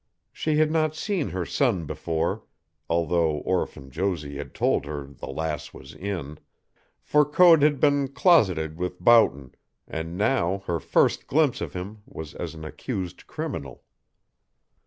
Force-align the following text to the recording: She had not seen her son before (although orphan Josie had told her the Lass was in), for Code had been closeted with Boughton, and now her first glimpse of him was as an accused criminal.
She 0.33 0.57
had 0.57 0.71
not 0.71 0.95
seen 0.95 1.29
her 1.29 1.45
son 1.45 1.85
before 1.85 2.43
(although 2.89 3.33
orphan 3.37 3.91
Josie 3.91 4.37
had 4.37 4.55
told 4.55 4.85
her 4.85 5.05
the 5.05 5.27
Lass 5.27 5.75
was 5.75 5.93
in), 5.93 6.39
for 7.03 7.23
Code 7.23 7.61
had 7.61 7.79
been 7.79 8.07
closeted 8.07 8.77
with 8.79 8.99
Boughton, 8.99 9.53
and 9.87 10.17
now 10.17 10.63
her 10.65 10.79
first 10.79 11.27
glimpse 11.27 11.61
of 11.61 11.73
him 11.73 11.99
was 12.07 12.33
as 12.33 12.55
an 12.55 12.65
accused 12.65 13.27
criminal. 13.27 13.83